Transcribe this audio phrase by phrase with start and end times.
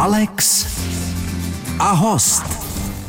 [0.00, 0.66] Alex
[1.78, 2.44] a host.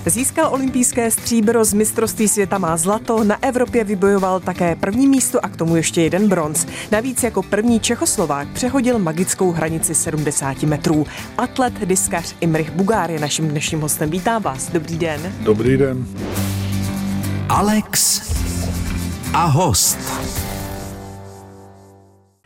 [0.06, 5.50] Získal olympijské stříbro, z mistrovství světa má zlato, na Evropě vybojoval také první místo a
[5.50, 6.68] k tomu ještě jeden bronz.
[6.92, 11.06] Navíc jako první Čechoslovák přehodil magickou hranici 70 metrů.
[11.38, 14.10] Atlet, diskař Imrich Bugár je naším dnešním hostem.
[14.10, 15.34] Vítám vás, dobrý den.
[15.40, 16.06] Dobrý den.
[17.50, 18.22] Alex
[19.34, 20.00] a host.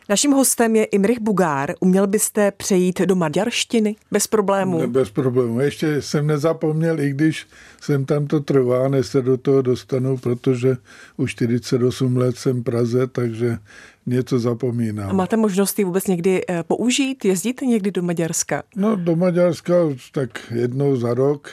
[0.08, 1.74] Naším hostem je Imrich Bugár.
[1.80, 4.86] Uměl byste přejít do maďarštiny bez problémů?
[4.86, 5.60] Bez problémů.
[5.60, 7.46] Ještě jsem nezapomněl, i když
[7.80, 10.76] jsem tam to trvá, než se do toho dostanu, protože
[11.16, 13.58] už 48 let jsem v Praze, takže
[14.06, 15.10] něco zapomínám.
[15.10, 17.24] A máte možnost ji vůbec někdy eh, použít?
[17.24, 18.62] Jezdíte někdy do Maďarska?
[18.76, 19.74] No do Maďarska
[20.12, 21.50] tak jednou za rok,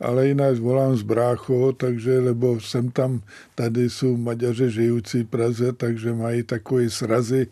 [0.00, 3.20] ale jinak volám z brácho, takže, lebo jsem tam,
[3.54, 7.46] tady jsou Maďaři žijící v Praze, takže mají takové srazy,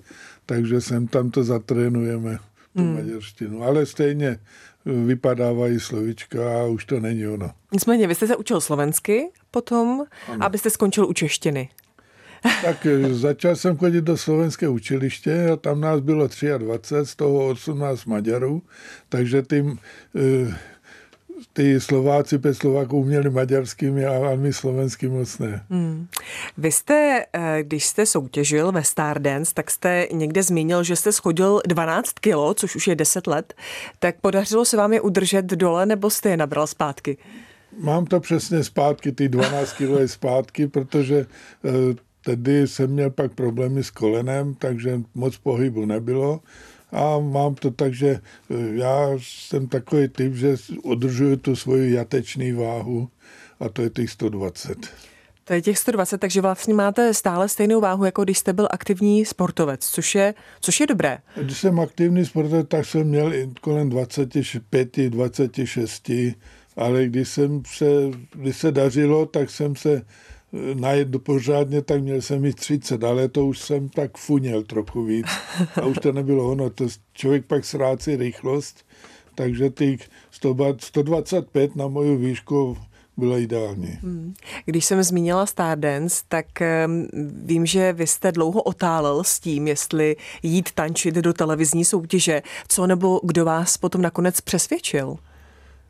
[0.51, 2.43] takže sem tam to zatrénujeme,
[2.75, 2.95] tu hmm.
[2.95, 3.63] maďarštinu.
[3.63, 4.39] Ale stejně
[4.85, 7.51] vypadávají slovička a už to není ono.
[7.73, 10.45] Nicméně, vy jste se učil slovensky potom, ano.
[10.45, 11.69] abyste skončil u češtiny.
[12.65, 17.49] Tak eh, začal jsem chodit do slovenské učiliště a tam nás bylo 23, z toho
[17.49, 18.63] 18 Maďarů,
[19.09, 19.79] takže tím
[20.17, 20.55] eh,
[21.53, 25.65] ty Slováci bez Slováků uměli maďarskými a my slovenským moc ne.
[25.71, 26.07] Hmm.
[26.59, 31.61] Vy jste, eh, když jste soutěžil ve Stardance, tak jste někde zmínil, že jste schodil
[31.67, 33.55] 12 kilo, což už je 10 let.
[33.99, 37.17] Tak podařilo se vám je udržet dole, nebo jste je nabral zpátky?
[37.79, 41.27] Mám to přesně zpátky, ty 12 kilo je zpátky, protože
[41.65, 41.71] eh,
[42.25, 46.41] tedy jsem měl pak problémy s kolenem, takže moc pohybu nebylo
[46.93, 48.21] a mám to tak, že e,
[48.73, 53.09] já jsem takový typ, že udržuju tu svoji jateční váhu
[53.61, 54.79] a to je těch 120.
[55.45, 59.25] To je těch 120, takže vlastně máte stále stejnou váhu, jako když jste byl aktivní
[59.25, 61.19] sportovec, což je, což je dobré.
[61.37, 66.11] Když jsem aktivní sportovec, tak jsem měl kolem 25, 26,
[66.77, 67.87] ale když, jsem se,
[68.35, 70.03] když se dařilo, tak jsem se
[70.75, 75.27] najet pořádně, tak měl jsem jich 30, ale to už jsem tak funěl trochu víc.
[75.83, 76.71] A už to nebylo ono.
[76.71, 78.87] To člověk pak ztrácí rychlost,
[79.35, 82.77] takže těch 125 na moju výšku
[83.17, 83.99] bylo ideální.
[84.03, 84.35] Hmm.
[84.65, 86.47] Když jsem zmínila Stardance, tak
[87.45, 92.43] vím, že vy jste dlouho otálel s tím, jestli jít tančit do televizní soutěže.
[92.69, 95.17] Co nebo kdo vás potom nakonec přesvědčil?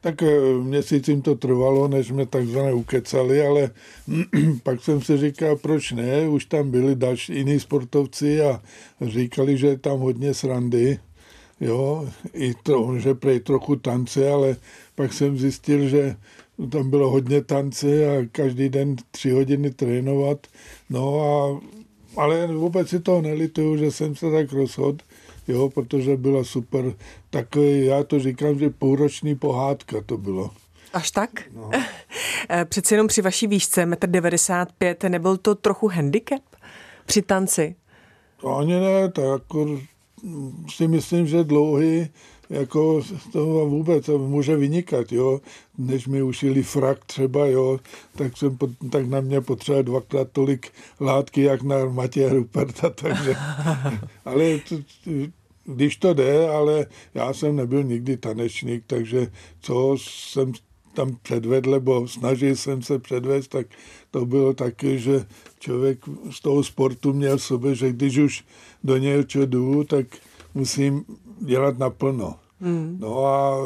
[0.01, 3.71] Tak eh, měsíc jim to trvalo, než jsme takzvané ukecali, ale
[4.63, 8.63] pak jsem si říkal, proč ne, už tam byli další jiní sportovci a
[9.01, 10.99] říkali, že je tam hodně srandy,
[11.61, 14.57] jo, i to, že prej trochu tance, ale
[14.95, 16.17] pak jsem zjistil, že
[16.71, 20.47] tam bylo hodně tance a každý den tři hodiny trénovat,
[20.91, 21.61] no a
[22.17, 25.05] ale vůbec si toho nelituju, že jsem se tak rozhodl,
[25.51, 26.95] jo, protože byla super.
[27.31, 30.51] Takový, já to říkám, že půlroční pohádka to bylo.
[30.93, 31.31] Až tak?
[31.55, 31.71] No.
[32.53, 36.43] Eh, přeci jenom při vaší výšce 1,95 m nebyl to trochu handicap
[37.07, 37.75] při tanci?
[38.41, 39.81] To ani ne, tak jako
[40.69, 42.09] si myslím, že dlouhý
[42.51, 45.41] jako to vůbec může vynikat, jo.
[45.79, 47.79] Než mi ušili frak třeba, jo,
[48.17, 48.59] tak, jsem,
[48.91, 53.37] tak na mě potřeboval dvakrát tolik látky, jak na Matěje Ruperta, takže,
[54.25, 54.77] ale to,
[55.75, 59.27] když to jde, ale já jsem nebyl nikdy tanečník, takže
[59.61, 60.53] co jsem
[60.95, 63.67] tam předvedl, nebo snažil jsem se předvést, tak
[64.11, 65.27] to bylo taky, že
[65.59, 65.99] člověk
[66.31, 68.45] z toho sportu měl v sobě, že když už
[68.85, 70.07] do něčeho jdu, tak
[70.55, 71.05] musím
[71.41, 72.35] dělat naplno.
[72.61, 72.97] Hmm.
[73.01, 73.57] No a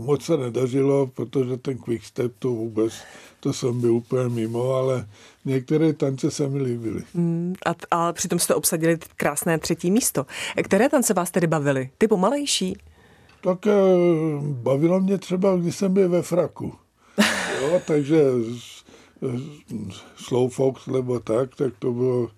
[0.00, 2.92] moc se nedařilo, protože ten quickstep to vůbec,
[3.40, 5.08] to jsem byl úplně mimo, ale
[5.44, 7.02] některé tance se mi líbily.
[7.14, 10.26] Hmm, a, a přitom jste obsadili krásné třetí místo.
[10.64, 11.90] Které tance vás tedy bavily?
[11.98, 12.76] Ty pomalejší?
[13.40, 13.72] Tak eh,
[14.40, 16.74] bavilo mě třeba, když jsem byl ve fraku.
[17.60, 18.22] Jo, takže
[20.16, 22.28] slow fox nebo tak, tak to bylo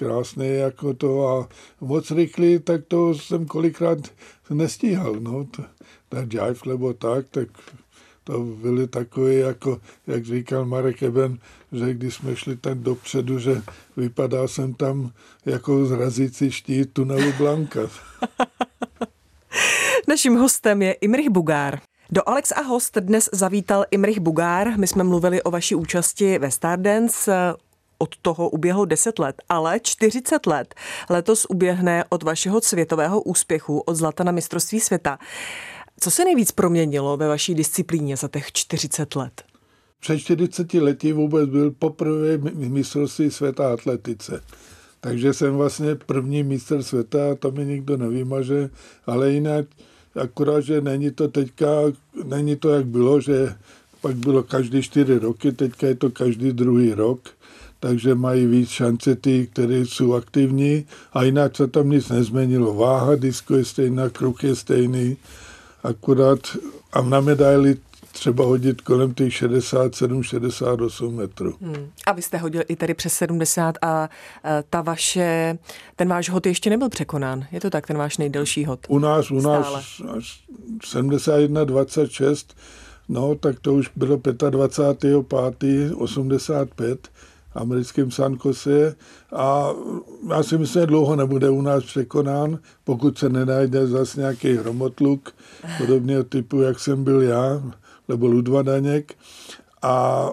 [0.00, 1.48] krásné jako to a
[1.80, 3.98] moc rychlý, tak to jsem kolikrát
[4.50, 5.46] nestíhal, no,
[6.08, 7.48] ten jive nebo tak, tak
[8.24, 11.38] to byly takové, jako, jak říkal Marek Eben,
[11.72, 13.62] že když jsme šli tak dopředu, že
[13.96, 15.12] vypadá jsem tam
[15.46, 17.80] jako zrazící štít tunelu Blanka.
[20.08, 21.80] Naším hostem je Imrich Bugár.
[22.10, 24.78] Do Alex a host dnes zavítal Imrich Bugár.
[24.78, 27.54] My jsme mluvili o vaší účasti ve Stardance
[28.00, 30.74] od toho uběhlo 10 let, ale 40 let
[31.10, 35.18] letos uběhne od vašeho světového úspěchu, od zlata na mistrovství světa.
[36.00, 39.42] Co se nejvíc proměnilo ve vaší disciplíně za těch 40 let?
[40.00, 44.42] Před 40 lety vůbec byl poprvé mistrovství světa atletice.
[45.00, 48.70] Takže jsem vlastně první mistr světa, to mi nikdo nevymaže,
[49.06, 49.66] ale jinak
[50.14, 51.66] akorát, že není to teďka,
[52.24, 53.54] není to jak bylo, že
[54.00, 57.28] pak bylo každý čtyři roky, teďka je to každý druhý rok,
[57.80, 62.74] takže mají víc šance ty, které jsou aktivní a jinak se tam nic nezměnilo.
[62.74, 65.16] Váha disku je stejná, kruh je stejný,
[65.82, 66.38] akorát
[66.92, 67.76] a na medaili
[68.12, 71.54] třeba hodit kolem těch 67, 68 metrů.
[71.60, 71.90] Hmm.
[72.06, 74.08] A vy jste hodil i tady přes 70 a
[74.70, 75.58] ta vaše,
[75.96, 77.46] ten váš hod ještě nebyl překonán.
[77.52, 78.80] Je to tak, ten váš nejdelší hod?
[78.88, 80.02] U nás, u nás
[80.84, 82.56] 71, 26,
[83.08, 85.26] no tak to už bylo 25.
[85.58, 85.94] 5.
[85.94, 87.08] 85
[87.54, 88.96] americkým Sankose
[89.32, 89.68] a
[90.30, 95.34] já si myslím, že dlouho nebude u nás překonán, pokud se nenajde zase nějaký hromotluk
[95.78, 97.62] podobného typu, jak jsem byl já,
[98.08, 99.14] nebo Ludva Daněk.
[99.82, 100.26] A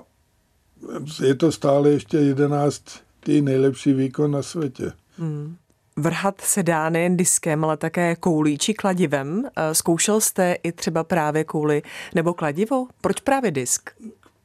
[1.24, 2.84] je to stále ještě jedenáct
[3.19, 4.92] tý nejlepší výkon na světě.
[5.18, 5.56] Hmm.
[6.00, 9.44] Vrhat se dá nejen diskem, ale také koulí či kladivem.
[9.74, 11.81] Zkoušel jste i třeba právě kouli
[12.16, 12.88] nebo kladivo?
[13.02, 13.90] Proč právě disk?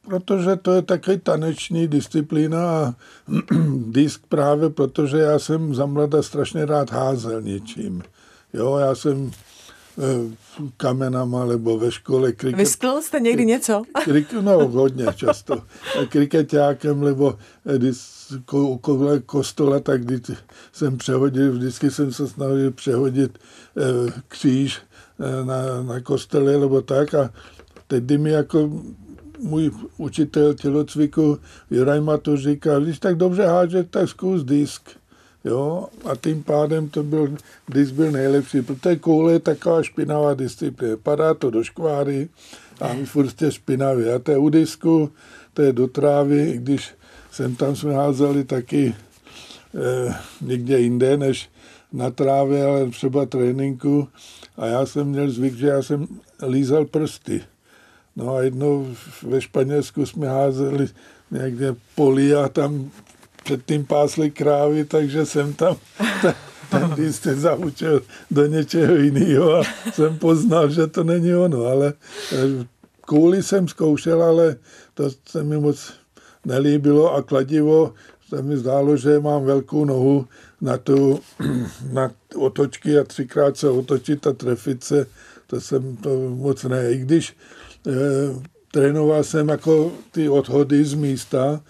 [0.07, 2.93] Protože to je taky taneční disciplína a
[3.87, 8.03] disk právě protože já jsem za mlada strašně rád házel něčím.
[8.53, 9.31] Jo, já jsem
[9.99, 10.35] eh,
[10.77, 12.31] kamenama nebo ve škole.
[12.31, 13.83] Kriket, Vyskl jste někdy něco?
[14.03, 15.63] Krik, no, hodně často.
[16.09, 17.37] Kriketákem nebo
[17.77, 17.97] když
[18.51, 20.37] okolo kostola, tak když
[20.71, 23.39] jsem přehodil, vždycky jsem se snažil přehodit
[23.77, 24.81] eh, kříž
[25.19, 27.29] eh, na, na kostele nebo tak a
[27.87, 28.69] tehdy mi jako
[29.43, 31.39] můj učitel tělocviku
[31.71, 34.89] Juraj Matu říkal, když tak dobře háže, tak zkus disk.
[35.43, 35.87] Jo?
[36.05, 37.35] A tím pádem to byl,
[37.69, 40.97] disk byl nejlepší, protože koule je taková špinavá disciplína.
[41.03, 42.29] Padá to do škváry
[42.81, 44.09] a my furt jste špinavý.
[44.09, 45.11] A to je u disku,
[45.53, 46.95] to je do trávy, když
[47.31, 48.95] jsem tam jsme házeli taky
[49.75, 51.49] eh, někde jinde, než
[51.93, 54.07] na trávě, ale třeba tréninku.
[54.57, 56.07] A já jsem měl zvyk, že já jsem
[56.47, 57.41] lízal prsty.
[58.15, 58.87] No a jednou
[59.23, 60.87] ve Španělsku jsme házeli
[61.31, 62.91] někde poli a tam
[63.43, 65.75] předtím pásli krávy, takže jsem tam
[66.95, 68.01] ten jste zaučil
[68.31, 69.63] do něčeho jiného a
[69.93, 71.93] jsem poznal, že to není ono, ale
[72.31, 72.65] eh,
[73.01, 74.55] kouli jsem zkoušel, ale
[74.93, 75.93] to se mi moc
[76.45, 77.93] nelíbilo a kladivo
[78.29, 80.27] se mi zdálo, že mám velkou nohu
[80.61, 81.19] na tu
[81.91, 85.07] na otočky a třikrát se otočit a trefit se,
[85.47, 86.91] to jsem to moc ne.
[86.91, 87.35] I když
[88.71, 91.61] trénoval jsem jako ty odhody z místa.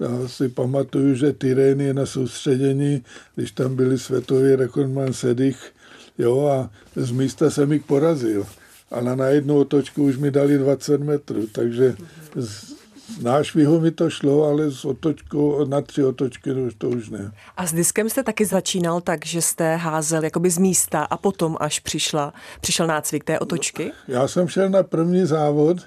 [0.00, 3.02] Já si pamatuju, že Tyrény je na soustředění,
[3.34, 5.72] když tam byli světový rekordman Sedich,
[6.18, 8.46] jo, a z místa jsem jich porazil.
[8.90, 11.94] Ale na jednu otočku už mi dali 20 metrů, takže
[12.36, 12.75] z,
[13.22, 17.32] náš výho mi to šlo, ale s otočkou na tři otočky to, to už ne.
[17.56, 21.56] A s diskem jste taky začínal tak, že jste házel jakoby z místa a potom
[21.60, 23.92] až přišla, přišel nácvik té otočky?
[24.08, 25.78] Já jsem šel na první závod,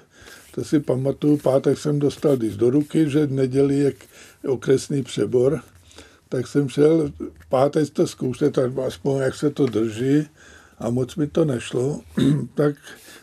[0.54, 3.92] to si pamatuju, pátek jsem dostal disk do ruky, že neděli je
[4.48, 5.60] okresný přebor,
[6.28, 7.12] tak jsem šel
[7.48, 10.28] pátek to zkoušet, aspoň jak se to drží
[10.80, 12.00] a moc mi to nešlo,
[12.54, 12.74] tak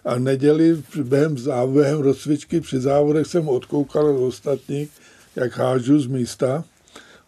[0.05, 1.35] a neděli během,
[1.73, 4.89] během rozcvičky při závodech jsem odkoukal od ostatních,
[5.35, 6.63] jak hážu z místa.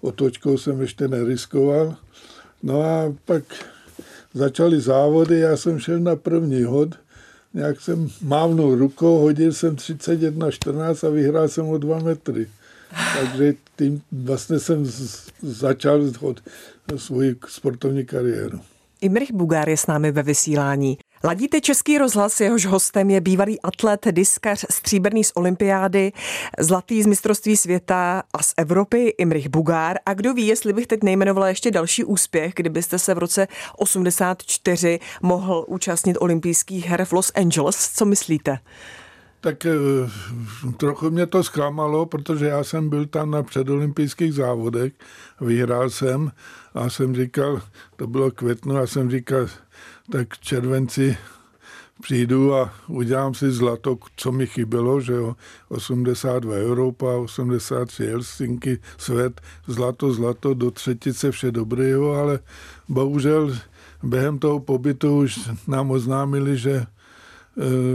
[0.02, 1.96] Otočkou jsem ještě neriskoval.
[2.64, 3.44] No a pak
[4.34, 6.96] začaly závody, já jsem šel na první hod,
[7.54, 12.48] nějak jsem mávnul rukou, hodil jsem 31-14 a vyhrál jsem o dva metry.
[13.20, 14.92] Takže tím vlastně jsem
[15.42, 16.02] začal
[16.96, 18.60] svoji sportovní kariéru.
[19.02, 20.98] Imrich Bugár je s námi ve vysílání.
[21.24, 26.12] Ladíte Český rozhlas, jehož hostem je bývalý atlet, diskař, stříbrný z olympiády,
[26.60, 29.98] zlatý z mistrovství světa a z Evropy Imrich Bugár.
[30.06, 35.00] A kdo ví, jestli bych teď nejmenovala ještě další úspěch, kdybyste se v roce 84
[35.22, 37.92] mohl účastnit olympijských her v Los Angeles.
[37.96, 38.60] Co myslíte?
[39.42, 39.72] Tak eh,
[40.78, 44.94] trochu mě to zklamalo, protože já jsem byl tam na předolympijských závodech,
[45.42, 46.32] vyhrál jsem
[46.74, 47.62] a jsem říkal,
[47.96, 49.48] to bylo květnu, a jsem říkal,
[50.12, 51.18] tak červenci
[52.02, 55.36] přijdu a udělám si zlato, co mi chybělo, že jo,
[55.70, 62.40] 82 Evropa, 83 Helsinky, svět, zlato, zlato, do třetice vše dobrého, ale
[62.90, 63.58] bohužel
[64.04, 66.86] během toho pobytu už nám oznámili, že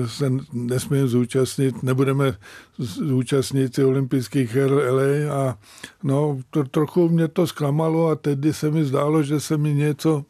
[0.06, 2.36] se nesmíme zúčastnit, nebudeme
[2.78, 5.58] zúčastnit olympijských her LA a
[6.02, 10.24] no, to, trochu mě to zklamalo a tedy se mi zdálo, že se mi něco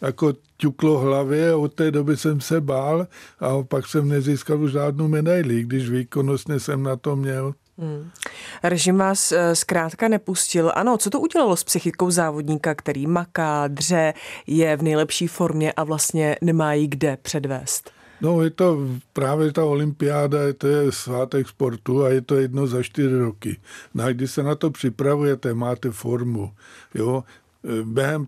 [0.00, 3.06] jako ťuklo hlavě, od té doby jsem se bál
[3.40, 7.54] a pak jsem nezískal žádnou medaili, když výkonnostně jsem na to měl.
[7.78, 8.10] Hmm.
[8.62, 10.72] Režim vás eh, zkrátka nepustil.
[10.74, 14.14] Ano, co to udělalo s psychikou závodníka, který maká, dře,
[14.46, 17.90] je v nejlepší formě a vlastně nemá jí kde předvést?
[18.20, 22.82] No je to právě ta olympiáda, to je svátek sportu a je to jedno za
[22.82, 23.56] čtyři roky.
[23.94, 26.52] No a když se na to připravujete, máte formu,
[26.94, 27.24] jo,
[27.64, 28.26] eh, během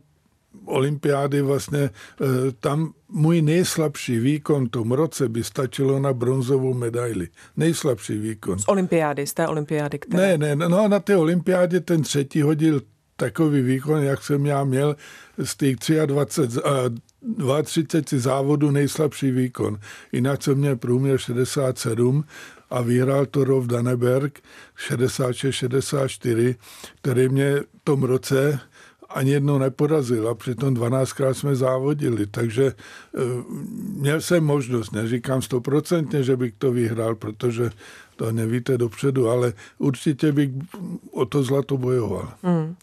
[0.64, 2.24] olympiády vlastně eh,
[2.60, 7.28] tam můj nejslabší výkon v tom roce by stačilo na bronzovou medaili.
[7.56, 8.58] Nejslabší výkon.
[8.58, 10.38] Z olympiády, z té olympiády, které...
[10.38, 12.80] Ne, ne, no na té olympiádě ten třetí hodil
[13.22, 14.96] takový výkon, jak jsem já měl
[15.44, 15.76] z těch
[16.06, 19.78] 23, 32 závodů nejslabší výkon.
[20.12, 22.24] Jinak jsem měl průměr 67
[22.70, 24.40] a vyhrál to Rov Daneberg
[24.88, 26.54] 66-64,
[27.00, 28.60] který mě v tom roce
[29.14, 32.74] ani jednou neporazil a přitom 12krát jsme závodili, takže eh,
[33.96, 37.70] měl jsem možnost, neříkám stoprocentně, že bych to vyhrál, protože
[38.22, 40.50] to nevíte dopředu, ale určitě bych
[41.10, 42.32] o to zlato bojoval.
[42.42, 42.76] Hmm.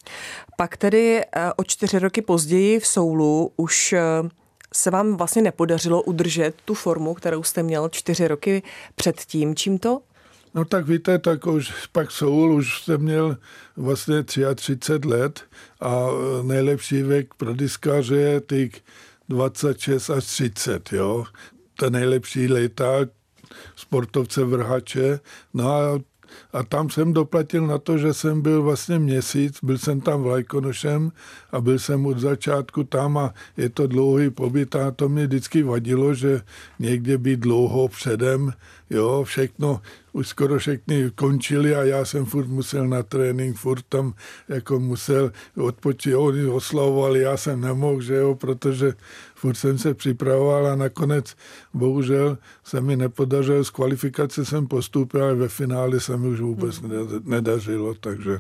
[0.57, 4.01] Pak tedy eh, o čtyři roky později v Soulu už eh,
[4.73, 8.63] se vám vlastně nepodařilo udržet tu formu, kterou jste měl čtyři roky
[8.95, 9.55] předtím.
[9.55, 10.01] Čím to?
[10.55, 13.37] No tak víte, tak už pak Soul už jsem měl
[13.77, 14.23] vlastně
[14.55, 15.41] 33 let
[15.81, 16.05] a
[16.41, 18.71] nejlepší věk pro diskaře je těch
[19.29, 21.25] 26 až 30, jo.
[21.75, 22.85] To nejlepší léta
[23.75, 25.19] sportovce vrhače.
[25.53, 25.99] No a
[26.53, 31.11] a tam jsem doplatil na to, že jsem byl vlastně měsíc, byl jsem tam vlajkonošem
[31.51, 35.63] a byl jsem od začátku tam a je to dlouhý pobyt a to mě vždycky
[35.63, 36.41] vadilo, že
[36.79, 38.53] někde být dlouho předem,
[38.89, 39.81] jo, všechno,
[40.13, 44.13] už skoro všechny končili a já jsem furt musel na trénink, furt tam
[44.49, 48.93] jako musel odpočít, oni oslavovali, já jsem nemohl, že jo, protože
[49.35, 51.35] furt jsem se připravoval a nakonec
[51.73, 56.77] bohužel se mi nepodařilo, z kvalifikace jsem postoupil, ale ve finále se mi už vůbec
[56.77, 56.91] hmm.
[57.23, 58.39] nedařilo, takže...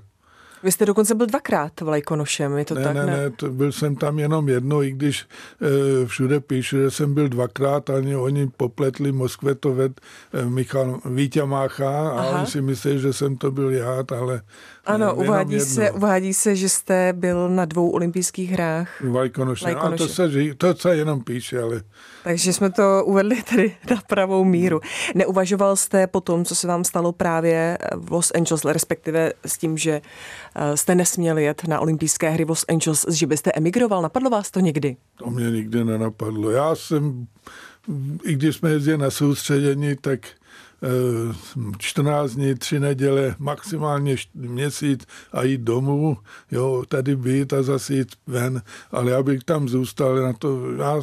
[0.63, 2.95] Vy jste dokonce byl dvakrát vlajkonošem, je to ne, tak?
[2.95, 5.25] Ne, ne, ne, to byl jsem tam jenom jedno, i když
[5.61, 10.01] e, všude píšu, že jsem byl dvakrát, ani oni popletli Moskvetovet
[10.33, 14.41] e, Michal Vítě Mácha a oni si myslí, že jsem to byl já, ale
[14.89, 19.01] ano, uvádí se, uvádí se, že jste byl na dvou olympijských hrách.
[19.01, 19.65] Vlajkonoše.
[19.65, 21.81] A to se, to se jenom píše, ale...
[22.23, 24.79] Takže jsme to uvedli tedy na pravou míru.
[25.15, 29.77] Neuvažoval jste po tom, co se vám stalo právě v Los Angeles, respektive s tím,
[29.77, 30.01] že eh,
[30.75, 34.01] jste nesměl jet na olympijské hry Los Angeles, že byste emigroval?
[34.01, 34.97] Napadlo vás to někdy?
[35.15, 36.51] To mě nikdy nenapadlo.
[36.51, 37.27] Já jsem,
[38.23, 40.19] i když jsme jezdili na soustředění, tak
[41.77, 46.17] 14 dní, tři neděle, maximálně měsíc a jít domů,
[46.51, 51.01] jo, tady být a zase jít ven, ale já bych tam zůstal na to, já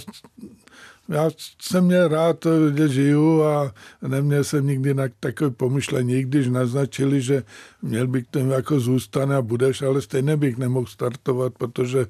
[1.09, 1.31] já
[1.63, 7.43] jsem měl rád, kde žiju a neměl jsem nikdy na takové pomyšlení, když naznačili, že
[7.83, 12.07] měl bych tam jako zůstat a budeš, ale stejně bych nemohl startovat, protože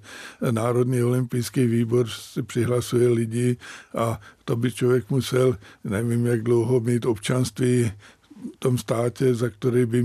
[0.50, 3.56] Národní olympijský výbor si přihlasuje lidi
[3.94, 7.92] a to by člověk musel, nevím jak dlouho, mít občanství
[8.54, 10.04] v tom státě, za který by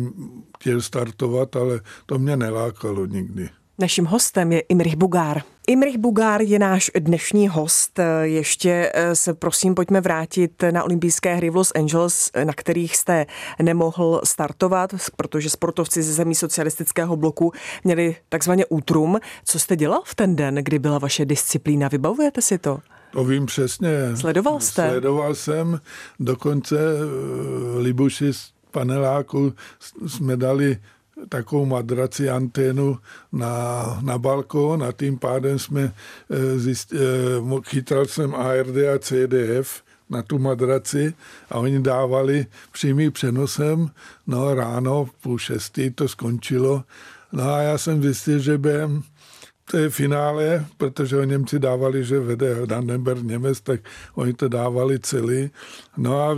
[0.59, 3.49] chtěl startovat, ale to mě nelákalo nikdy.
[3.81, 5.41] Naším hostem je Imrich Bugár.
[5.67, 7.99] Imrich Bugár je náš dnešní host.
[8.21, 13.25] Ještě eh, se prosím pojďme vrátit na olympijské hry v Los Angeles, na kterých jste
[13.61, 17.51] nemohl startovat, protože sportovci ze zemí socialistického bloku
[17.83, 19.19] měli takzvaně útrum.
[19.45, 21.87] Co jste dělal v ten den, kdy byla vaše disciplína?
[21.87, 22.79] Vybavujete si to?
[23.11, 23.89] To vím přesně.
[24.15, 24.89] Sledoval jste?
[24.89, 25.79] Sledoval jsem,
[26.19, 29.53] dokonce eh, Libuši z paneláku
[30.07, 30.77] jsme dali
[31.29, 32.97] takovou madraci, anténu
[33.31, 35.93] na, na balkón a tím pádem jsme
[36.29, 41.13] eh, zjist, eh, chytal jsem ARD a CDF na tu madraci
[41.49, 43.89] a oni dávali přímý přenosem,
[44.27, 46.83] no ráno půl šestý to skončilo,
[47.31, 49.03] no a já jsem zjistil, že během
[49.71, 53.79] té finále, protože o Němci dávali, že vede Dandenberg Němec, tak
[54.15, 55.49] oni to dávali celý.
[55.97, 56.37] No a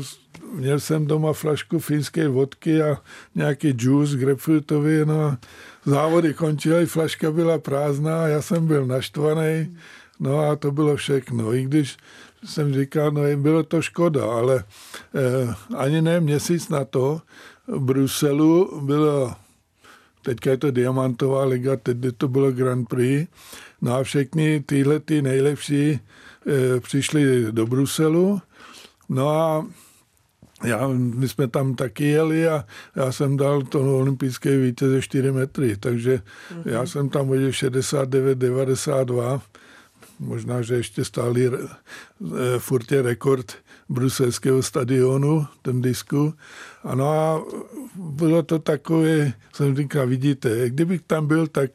[0.54, 2.98] měl jsem doma flašku finské vodky a
[3.36, 5.38] nějaký juice grapefruitový, no
[5.86, 9.78] závody končily, flaška byla prázdná, já jsem byl naštvaný,
[10.20, 11.54] no a to bylo všechno.
[11.54, 11.98] I když
[12.46, 14.64] jsem říkal, no bylo to škoda, ale
[15.16, 17.22] eh, ani ne měsíc na to
[17.68, 19.36] v Bruselu bylo
[20.24, 23.28] teďka je to Diamantová liga, teď to bylo Grand Prix.
[23.82, 26.00] No a všechny tyhle ty nejlepší e,
[26.80, 28.42] přišli do Bruselu.
[29.10, 29.68] No a
[30.64, 32.66] já, my jsme tam taky jeli a
[32.96, 36.62] já jsem dal to olympijské vítěze 4 metry, takže mm-hmm.
[36.66, 39.42] já jsem tam hodil 69, 92,
[40.24, 41.52] možná, že ještě stále e,
[42.60, 43.54] furt je rekord
[43.90, 46.34] bruselského stadionu, ten disku.
[46.84, 47.42] Ano a
[47.96, 51.72] bylo to takové, jsem říkal, vidíte, kdybych tam byl, tak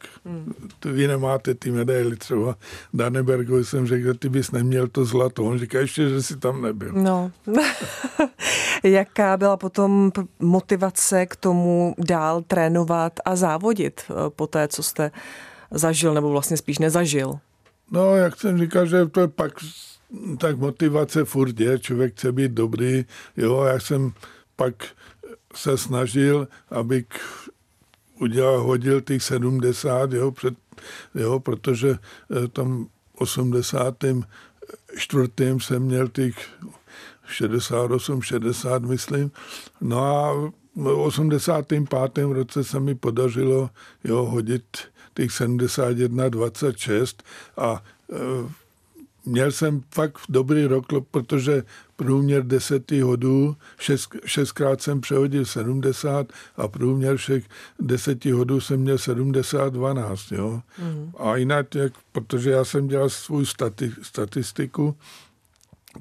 [0.79, 2.55] to vy nemáte ty medaily třeba.
[2.93, 5.43] Danebergovi jsem řekl, že ty bys neměl to zlato.
[5.43, 6.93] On říká ještě, že si tam nebyl.
[6.93, 7.31] No.
[8.83, 15.11] Jaká byla potom motivace k tomu dál trénovat a závodit eh, po té, co jste
[15.71, 17.39] zažil, nebo vlastně spíš nezažil?
[17.91, 19.53] No, jak jsem říkal, že to je pak
[20.37, 23.05] tak motivace furt je, člověk chce být dobrý,
[23.37, 24.13] jo, já jsem
[24.55, 24.73] pak
[25.55, 27.05] se snažil, abych
[28.19, 30.53] udělal, hodil těch 70, jo, před,
[31.15, 31.97] jo protože eh,
[32.47, 35.31] tam 84.
[35.59, 36.35] jsem měl těch
[37.27, 39.31] 68, 60, myslím.
[39.81, 40.33] No a
[40.75, 41.83] v 85.
[42.17, 43.69] roce se mi podařilo
[44.03, 44.77] jo, hodit
[45.19, 47.23] těch 71, 26
[47.57, 48.15] a e,
[49.25, 51.63] měl jsem fakt dobrý rok, protože
[51.95, 57.43] průměr deseti hodů, šest, šestkrát jsem přehodil 70 a průměr všech
[57.79, 60.61] deseti hodů jsem měl 70, 12, jo.
[60.83, 61.11] Mm.
[61.17, 64.95] A jinak, jak, protože já jsem dělal svou stati, statistiku,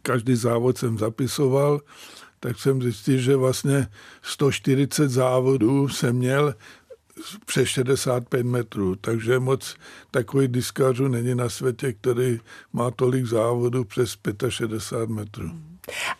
[0.02, 1.80] každý závod jsem zapisoval,
[2.40, 3.88] tak jsem zjistil, že vlastně
[4.22, 6.54] 140 závodů jsem měl
[7.46, 9.76] přes 65 metrů, takže moc
[10.10, 12.40] takový diskářů není na světě, který
[12.72, 14.16] má tolik závodů přes
[14.48, 15.50] 65 metrů.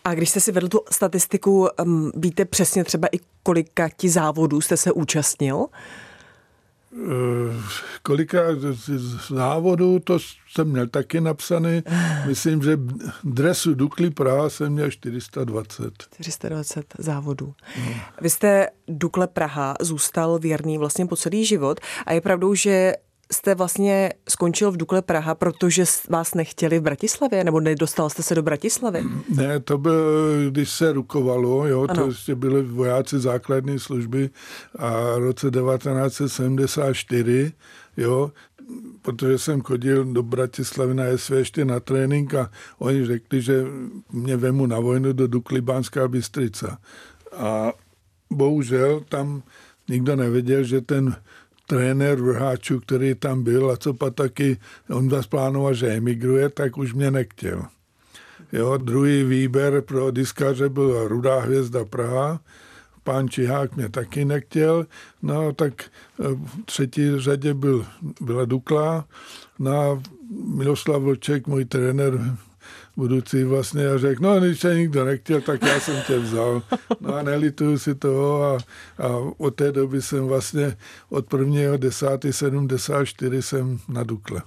[0.05, 1.69] A když jste si vedl tu statistiku,
[2.15, 5.67] víte přesně třeba i kolika ti závodů jste se účastnil?
[6.99, 7.63] Eh,
[8.03, 8.39] kolika
[9.29, 10.19] závodů, to
[10.53, 11.83] jsem měl taky napsaný.
[12.27, 12.79] Myslím, že
[13.25, 15.93] dresu Dukly Praha jsem měl 420.
[16.23, 17.55] 420 závodů.
[17.79, 17.93] No.
[18.21, 22.93] Vy jste Dukle Praha zůstal věrný vlastně po celý život a je pravdou, že
[23.33, 28.35] jste vlastně skončil v Dukle Praha, protože vás nechtěli v Bratislavě, nebo nedostal jste se
[28.35, 29.03] do Bratislavy?
[29.35, 29.95] Ne, to bylo,
[30.51, 32.03] když se rukovalo, jo, ano.
[32.03, 34.31] to ještě byly vojáci základní služby
[34.79, 37.53] a v roce 1974,
[37.97, 38.33] jo,
[39.03, 43.65] protože jsem chodil do Bratislavy na SV ještě na trénink a oni řekli, že
[44.13, 46.79] mě vemu na vojnu do Dukly Banská Bystrica.
[47.37, 47.73] A
[48.31, 49.43] bohužel tam
[49.89, 51.17] nikdo nevěděl, že ten
[51.69, 54.59] trenér vrháčů, který tam byl a co pak taky,
[54.91, 57.63] on vás plánoval, že emigruje, tak už mě nechtěl.
[58.53, 62.41] Jo, druhý výběr pro diskaře byl Rudá hvězda Praha,
[63.05, 64.87] pán Čihák mě taky nechtěl,
[65.23, 67.87] no tak eh, v třetí řadě byl,
[68.21, 69.05] byla Dukla,
[69.59, 70.03] no a
[70.55, 72.37] Miloslav Vlček, můj trenér,
[72.99, 76.63] budoucí vlastně a řekl, no když se nikdo nechtěl, tak já jsem tě vzal.
[77.01, 78.59] No a nelituju si toho a,
[78.99, 79.09] a
[79.39, 80.77] od té doby jsem vlastně
[81.11, 81.77] od 1.
[81.77, 82.07] 10.
[82.31, 84.43] 74 jsem na Dukle.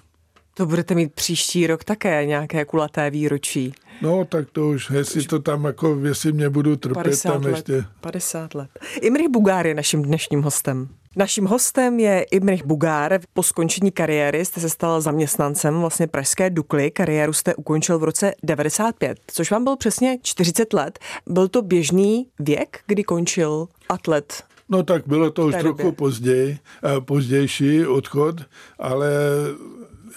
[0.53, 3.73] To budete mít příští rok také nějaké kulaté výročí.
[4.01, 7.85] No, tak to už, jestli to tam jako, jestli mě budu trpět tam let, ještě.
[8.01, 8.69] 50 let.
[9.01, 10.89] Imrich Bugár je naším dnešním hostem.
[11.15, 13.19] Naším hostem je Imrich Bugár.
[13.33, 16.91] Po skončení kariéry jste se stal zaměstnancem vlastně Pražské Dukly.
[16.91, 20.99] Kariéru jste ukončil v roce 95, což vám byl přesně 40 let.
[21.27, 27.01] Byl to běžný věk, kdy končil atlet No tak bylo to už trochu později, eh,
[27.01, 28.35] pozdější odchod,
[28.79, 29.11] ale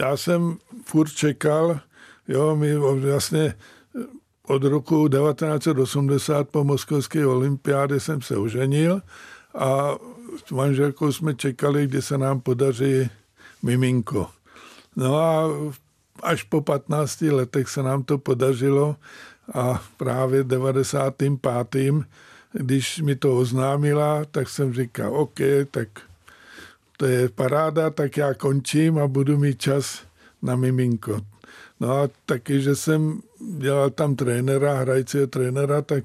[0.00, 1.80] já jsem furt čekal,
[2.28, 3.54] jo, my vlastně
[4.46, 9.00] od roku 1980 po moskovské olympiádě jsem se oženil
[9.54, 9.94] a
[10.46, 13.10] s manželkou jsme čekali, kdy se nám podaří
[13.62, 14.30] miminko.
[14.96, 15.48] No a
[16.22, 18.96] až po 15 letech se nám to podařilo
[19.54, 21.94] a právě 95.
[22.52, 25.88] když mi to oznámila, tak jsem říkal, OK, tak
[26.96, 30.02] to je paráda, tak já končím a budu mít čas
[30.42, 31.20] na miminko.
[31.80, 33.20] No a taky, že jsem
[33.58, 36.04] dělal tam trenéra, hrajce trenéra, tak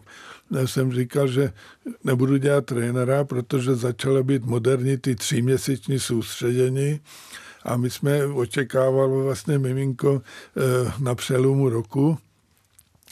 [0.65, 1.53] jsem říkal, že
[2.03, 6.99] nebudu dělat trenéra, protože začalo být moderní ty tříměsíční soustředění
[7.63, 12.17] a my jsme očekávali vlastně miminko eh, na přelomu roku.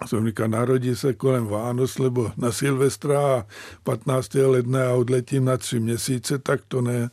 [0.06, 3.45] Jsem říkal, narodí se kolem Vánoc nebo na Silvestra a
[3.84, 4.34] 15.
[4.36, 7.10] ledna a odletím na tři měsíce, tak to ne.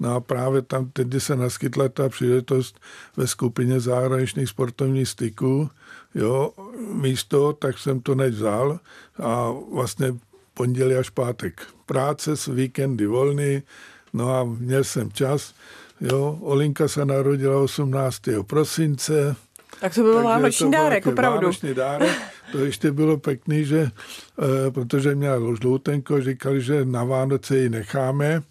[0.00, 2.80] No a právě tam tedy se naskytla ta příležitost
[3.16, 5.70] ve skupině zahraničních sportovních styků,
[6.14, 6.52] jo,
[6.92, 8.80] místo, tak jsem to neď vzal
[9.22, 10.14] a vlastně
[10.54, 13.62] pondělí až pátek práce s víkendy volný,
[14.12, 15.54] no a měl jsem čas,
[16.00, 18.20] jo, Olinka se narodila 18.
[18.46, 19.36] prosince,
[19.80, 21.38] tak to byl vánoční dárek, opravdu.
[21.38, 22.10] Vánoční dárek.
[22.52, 28.42] To ještě bylo pěkný, že, e, protože měl žloutenko, říkali, že na Vánoce ji necháme,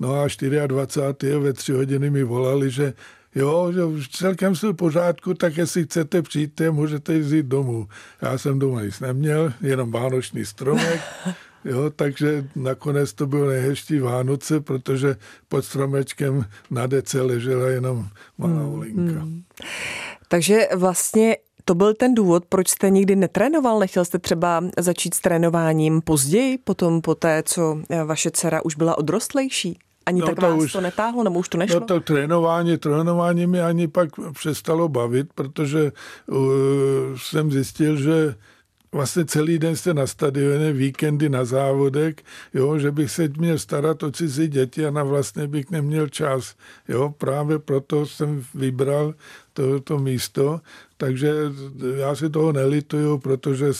[0.00, 0.28] No a
[0.66, 1.38] 24.
[1.38, 2.92] ve tři hodiny mi volali, že
[3.34, 7.88] Jo, že už celkem jsou v pořádku, tak jestli chcete přijít, můžete jít domů.
[8.22, 11.00] Já jsem doma nic neměl, jenom vánoční stromek.
[11.64, 15.16] Jo, takže nakonec to bylo nejhezčí Vánoce, protože
[15.48, 19.20] pod stromečkem na dece ležela jenom malá hmm, olinka.
[19.20, 19.42] Hmm.
[20.28, 23.78] Takže vlastně to byl ten důvod, proč jste nikdy netrénoval?
[23.78, 28.98] Nechtěl jste třeba začít s trénováním později, potom po té, co vaše dcera už byla
[28.98, 29.78] odrostlejší?
[30.06, 31.80] Ani no tak to vás už, to netáhlo, nebo už to nešlo?
[31.80, 34.08] No to trénování, trénování mi ani pak
[34.38, 35.92] přestalo bavit, protože
[36.26, 36.38] uh,
[37.16, 38.34] jsem zjistil, že
[38.92, 42.22] vlastně celý den jste na stadioně, víkendy na závodek,
[42.54, 46.54] jo, že bych se měl starat o cizí děti a na vlastně bych neměl čas.
[46.88, 49.14] Jo, právě proto jsem vybral
[49.52, 50.60] to, to místo,
[50.96, 51.32] takže
[51.96, 53.72] já si toho nelituju, protože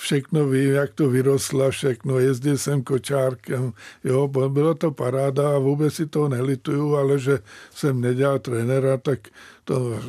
[0.00, 3.72] všechno vím, jak to vyrostla, všechno, jezdil jsem kočárkem,
[4.04, 7.38] jo, bylo to paráda a vůbec si toho nelituju, ale že
[7.74, 9.28] jsem nedělal trenéra, tak
[9.64, 10.00] to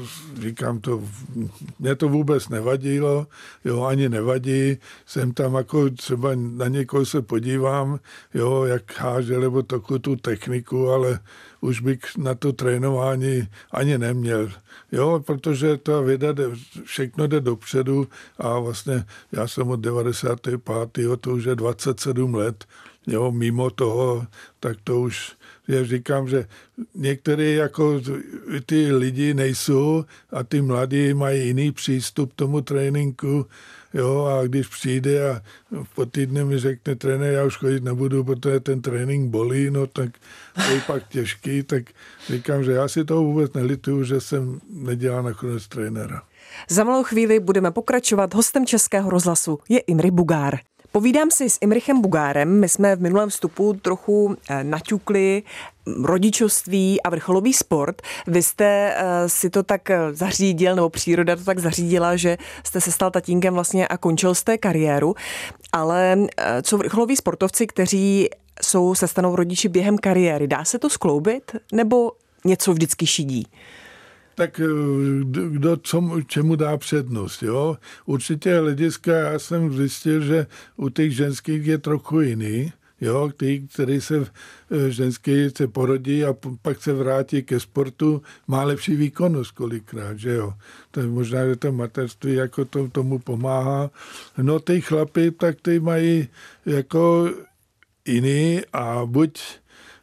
[0.42, 1.04] říkám, to,
[1.80, 3.28] mě to vůbec nevadilo,
[3.66, 8.00] jo, ani nevadí, jsem tam jako třeba na někoho se podívám,
[8.34, 11.20] jo, jak háže, nebo takovou tu techniku, ale
[11.62, 14.52] už bych na to trénování ani neměl.
[14.92, 16.44] Jo, protože ta věda jde,
[16.84, 20.62] všechno jde dopředu a vlastně já jsem od 95.
[21.22, 22.66] to už je 27 let,
[23.08, 24.28] jo, mimo toho,
[24.60, 25.34] tak to už
[25.68, 26.48] já říkám, že
[26.96, 28.02] některé jako
[28.66, 33.46] ty lidi nejsou a ty mladí mají jiný přístup k tomu tréninku,
[33.94, 35.42] jo, a když přijde a
[35.96, 40.10] po týdnu mi řekne trenér, já už chodit nebudu, protože ten trénink bolí, no tak
[40.56, 41.84] to je pak těžký, tak
[42.28, 46.22] říkám, že já si toho vůbec nelituju, že jsem nedělal nakonec trenéra.
[46.70, 48.34] Za malou chvíli budeme pokračovat.
[48.34, 50.60] Hostem Českého rozhlasu je Imry Bugár.
[50.92, 52.60] Povídám si s Imrichem Bugárem.
[52.60, 55.44] My jsme v minulém vstupu trochu eh, naťukli
[56.04, 58.02] rodičovství a vrcholový sport.
[58.28, 62.82] Vy jste eh, si to tak eh, zařídil, nebo příroda to tak zařídila, že jste
[62.82, 65.16] se stal tatínkem vlastně a končil jste kariéru.
[65.72, 66.18] Ale
[66.62, 68.30] co vrcholoví sportovci, kteří
[68.62, 71.56] jsou, se stanou rodiči během kariéry, dá se to skloubit?
[71.74, 72.12] Nebo
[72.46, 73.48] něco vždycky šidí?
[74.36, 74.66] Tak eh,
[75.50, 77.44] kdo co, čemu dá přednost.
[77.44, 77.78] Jo?
[78.06, 82.74] Určitě hlediska, já jsem zjistil, že u těch ženských je trochu jiný.
[83.02, 84.26] Jo, ty, který se
[84.72, 90.34] eh, ženský se porodí a pak se vrátí ke sportu, má lepší výkonnost kolikrát, že
[90.34, 90.54] jo.
[90.92, 93.92] To je možná, že to materství jako to, tomu pomáhá.
[94.38, 96.28] No ty chlapy, tak ty mají
[96.66, 97.30] jako
[98.06, 99.40] jiný a buď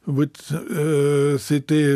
[0.09, 1.87] buď e, si ty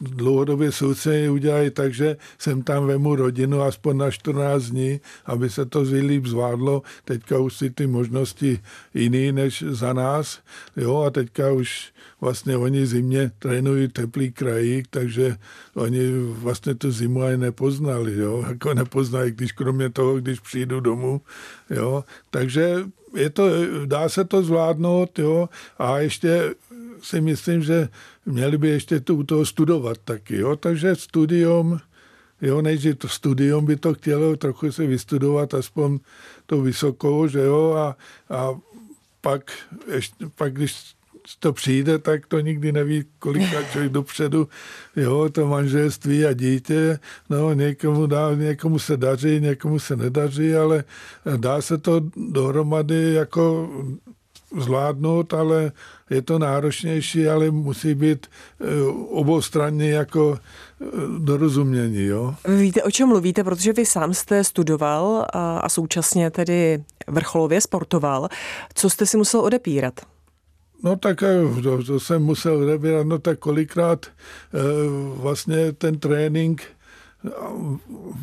[0.00, 5.66] dlouhodobě soudce udělají tak, že jsem tam vemu rodinu aspoň na 14 dní, aby se
[5.66, 6.82] to líp zvládlo.
[7.04, 8.60] Teďka už si ty možnosti
[8.94, 10.40] jiný než za nás.
[10.76, 15.36] Jo, a teďka už vlastně oni zimě trénují teplý krajík, takže
[15.74, 21.20] oni vlastně tu zimu ani nepoznali, jo, jako nepoznají, když kromě toho, když přijdu domů,
[21.70, 22.84] jo, takže
[23.16, 23.48] je to,
[23.86, 26.54] dá se to zvládnout, jo, a ještě
[27.02, 27.88] si myslím, že
[28.26, 30.36] měli by ještě tu, u toho studovat taky.
[30.36, 30.56] Jo?
[30.56, 31.80] Takže studium,
[32.42, 35.98] jo, nejdřív to studium by to chtělo trochu se vystudovat, aspoň
[36.46, 37.96] to vysokou, že jo, a,
[38.34, 38.54] a
[39.20, 39.52] pak,
[39.94, 40.94] ještě, pak když
[41.38, 44.48] to přijde, tak to nikdy neví, kolikrát člověk dopředu,
[44.96, 46.98] jo, to manželství a dítě,
[47.30, 50.84] no, někomu, dá, někomu se daří, někomu se nedaří, ale
[51.36, 53.70] dá se to dohromady jako
[54.58, 55.72] zvládnout, ale
[56.10, 58.26] je to náročnější, ale musí být
[58.60, 58.64] eh,
[59.10, 60.86] oboustranně jako eh,
[61.18, 62.04] dorozumění.
[62.04, 62.34] Jo?
[62.48, 68.28] Víte, o čem mluvíte, protože vy sám jste studoval a, a současně tedy vrcholově sportoval.
[68.74, 70.00] Co jste si musel odepírat?
[70.84, 74.06] No tak eh, to, to jsem musel odebírat, no tak kolikrát
[75.16, 76.62] vlastně ten trénink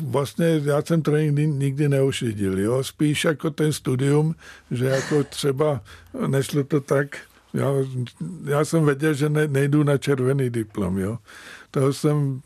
[0.02, 4.34] vlastně já jsem trénink nikdy neošidil, jo, spíš jako ten studium,
[4.70, 5.80] že jako třeba
[6.26, 7.16] nešlo to tak,
[7.54, 7.66] já,
[8.44, 11.18] já jsem věděl, že ne, nejdu na červený diplom, jo.
[11.70, 12.40] Toho jsem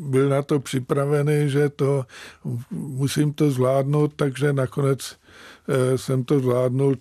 [0.00, 2.06] byl na to připravený, že to
[2.70, 5.16] musím to zvládnout, takže nakonec
[5.96, 6.96] jsem to zvládnul,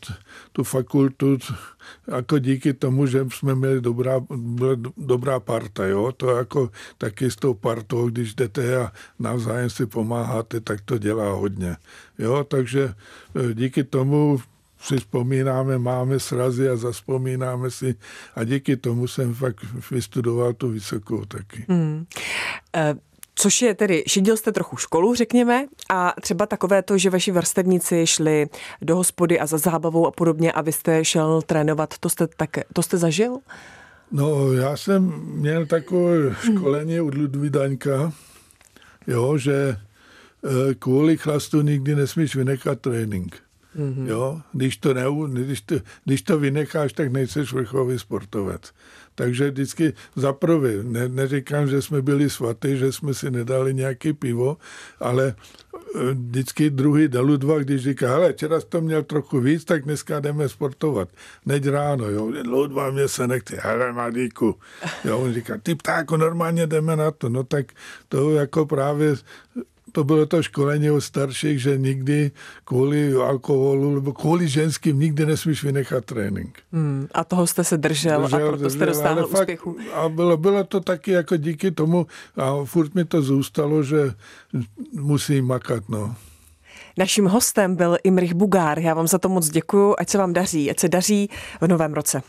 [0.52, 1.38] tu fakultu,
[2.08, 6.12] jako díky tomu, že jsme měli dobrá, byla dobrá parta, jo?
[6.18, 11.32] to jako taky s tou partou, když jdete a navzájem si pomáháte, tak to dělá
[11.32, 11.78] hodně.
[12.18, 12.44] Jo?
[12.44, 12.94] Takže
[13.36, 14.40] eh, díky tomu
[14.82, 17.96] si vzpomínáme, máme srazy a zaspomínáme si
[18.36, 21.66] a díky tomu jsem fakt vystudoval tu vysokou taky.
[21.70, 22.06] Hmm.
[22.76, 23.00] Uh...
[23.36, 28.08] Což je tedy, šidil jste trochu školu, řekněme, a třeba takové to, že vaši vrstevníci
[28.08, 28.48] šli
[28.82, 32.50] do hospody a za zábavou a podobně a vy jste šel trénovat, to jste, tak,
[32.74, 33.38] to jste zažil?
[34.12, 38.14] No, já jsem měl takové školení od Ludvídaňka,
[39.08, 43.45] jo, že eh, kvůli chlastu nikdy nesmíš vynechat trénink.
[43.76, 44.08] Mm-hmm.
[44.08, 44.42] Jo?
[44.54, 48.72] Když, to ne, když, to, když to vynecháš, tak nejseš vrcholový sportovec.
[49.16, 54.14] Takže vždycky za prvé, ne, neříkám, že jsme byli svatý, že jsme si nedali nějaký
[54.14, 54.58] pivo,
[55.00, 55.36] ale
[55.96, 59.84] eh, vždycky druhý dalu dva, když říká, hele, včera jsi to měl trochu víc, tak
[59.84, 61.10] dneska jdeme sportovat.
[61.46, 64.56] Neď ráno, jo, Ludva mě se nechce, hele, Madíku.
[65.04, 67.30] Jo, on říká, ty ptáko, normálně jdeme na to.
[67.30, 67.72] No tak
[68.08, 69.16] to jako právě
[69.96, 72.32] to bylo to školení od starších, že nikdy
[72.64, 76.60] kvůli alkoholu nebo kvůli ženským nikdy nesmíš vynechat trénink.
[76.72, 79.78] Hmm, a toho jste se držel, držel a proto jste dostal úspěchu.
[79.94, 84.12] A bylo, bylo to taky jako díky tomu a furt mi to zůstalo, že
[84.94, 86.16] musím makat, no.
[86.98, 88.80] Naším hostem byl Imrich Bugár.
[88.80, 91.30] Já vám za to moc děkuju, ať se vám daří, ať se daří
[91.62, 92.22] v novém roce.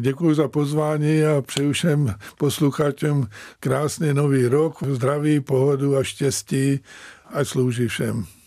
[0.00, 3.28] Děkuji za pozvání a přeju všem posluchačům
[3.60, 6.80] krásný nový rok, zdraví, pohodu a štěstí
[7.32, 8.26] a slouží všem.